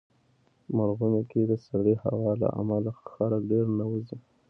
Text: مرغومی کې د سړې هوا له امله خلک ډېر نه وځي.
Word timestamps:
مرغومی 0.75 1.21
کې 1.29 1.41
د 1.51 1.53
سړې 1.67 1.95
هوا 2.03 2.31
له 2.41 2.47
امله 2.61 2.91
خلک 3.13 3.41
ډېر 3.51 3.65
نه 3.79 3.85
وځي. 3.89 4.17